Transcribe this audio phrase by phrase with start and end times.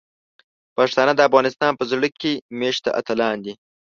[0.77, 3.53] پښتانه د افغانستان په زړه کې میشته اتلان دي.